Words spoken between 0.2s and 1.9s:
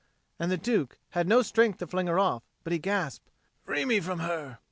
And the Duke had no strength to